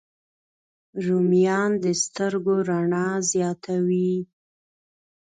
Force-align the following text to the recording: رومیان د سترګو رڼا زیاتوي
رومیان 1.05 1.71
د 1.83 1.85
سترګو 2.03 2.55
رڼا 2.69 3.07
زیاتوي 3.31 4.13